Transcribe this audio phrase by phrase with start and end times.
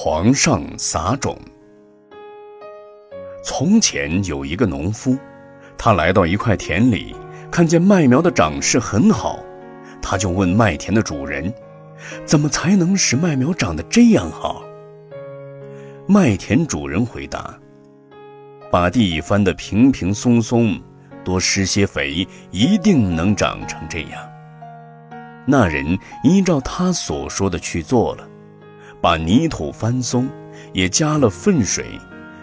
[0.00, 1.36] 床上撒种。
[3.42, 5.18] 从前有一个农夫，
[5.76, 7.16] 他来到一块田里，
[7.50, 9.40] 看见麦苗的长势很好，
[10.00, 11.52] 他就问麦田的主人
[12.24, 14.62] ：“怎么才能使麦苗长得这样好？”
[16.06, 17.58] 麦田主人回答
[18.70, 20.80] ：“把地翻得平平松松，
[21.24, 24.12] 多施些肥，一定能长成这样。”
[25.44, 28.27] 那人依照他所说的去做了。
[29.00, 30.28] 把泥土翻松，
[30.72, 31.98] 也加了粪水，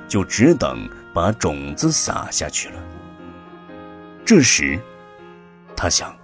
[0.08, 2.76] 就只等把种子撒下去了。
[4.24, 4.80] 这时，
[5.76, 6.16] 他想：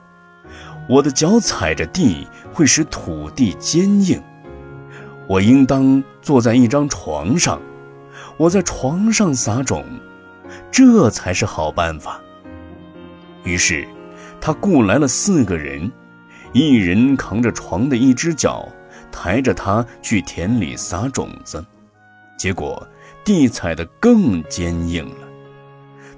[0.88, 4.22] 我的脚踩着地会使土地坚硬，
[5.28, 7.62] 我应当坐在一张床上，
[8.38, 9.86] 我在床上撒种，
[10.72, 12.20] 这才是好办法。
[13.44, 13.88] 于是，
[14.40, 15.91] 他雇来了四个人，
[16.54, 18.68] 一人扛着床的一只脚。
[19.12, 21.64] 抬着它去田里撒种子，
[22.38, 22.88] 结果
[23.24, 25.27] 地踩得更坚硬了。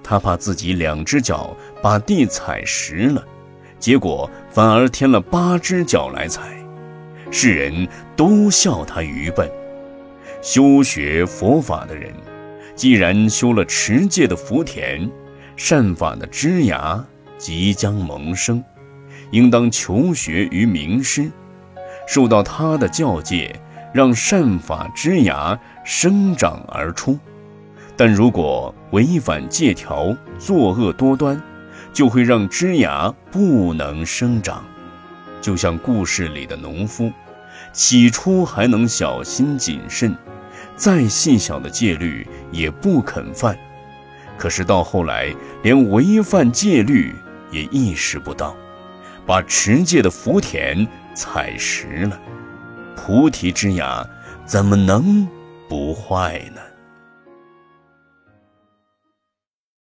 [0.03, 3.23] 他怕自己两只脚把地踩实了，
[3.79, 6.41] 结果反而添了八只脚来踩。
[7.31, 9.49] 世人都笑他愚笨。
[10.41, 12.13] 修学佛法的人，
[12.75, 15.09] 既然修了持戒的福田，
[15.55, 17.03] 善法的枝芽
[17.37, 18.61] 即将萌生，
[19.31, 21.31] 应当求学于名师。
[22.07, 23.55] 受到他的教诫，
[23.93, 27.13] 让善法之芽生长而出；
[27.95, 31.41] 但如果违反戒条，作恶多端，
[31.93, 34.63] 就会让枝芽不能生长。
[35.41, 37.11] 就像故事里的农夫，
[37.71, 40.15] 起初还能小心谨慎，
[40.75, 43.53] 再细小的戒律也不肯犯；
[44.37, 47.13] 可是到后来，连违犯戒律
[47.51, 48.55] 也意识不到，
[49.25, 50.87] 把持戒的福田。
[51.13, 52.19] 采食了，
[52.95, 54.07] 菩提之芽
[54.45, 55.27] 怎么能
[55.69, 56.61] 不坏呢？